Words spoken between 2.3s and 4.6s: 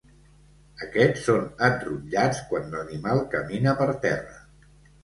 quan l'animal camina per terra.